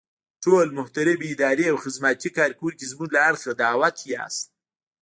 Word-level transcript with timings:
ټول 0.43 0.65
محترم 0.77 1.19
اداري 1.31 1.65
او 1.71 1.77
خدماتي 1.83 2.29
کارکوونکي 2.37 2.85
زمونږ 2.91 3.09
له 3.13 3.21
اړخه 3.29 3.51
دعوت 3.61 3.97
يئ. 4.09 4.17